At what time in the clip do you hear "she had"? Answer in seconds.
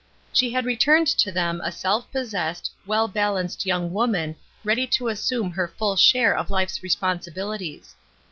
0.33-0.65